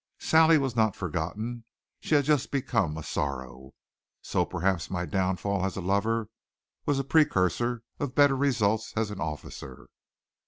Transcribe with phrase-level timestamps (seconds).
[0.17, 1.63] Sally was not forgotten;
[1.99, 3.75] she had just become a sorrow.
[4.23, 6.27] So perhaps my downfall as a lover
[6.87, 9.89] was a precursor of better results as an officer.